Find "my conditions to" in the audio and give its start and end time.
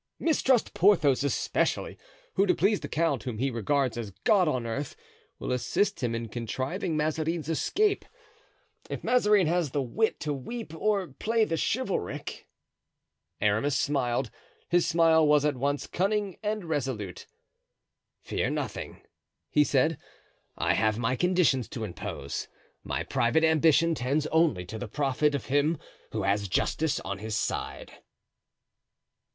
20.97-21.83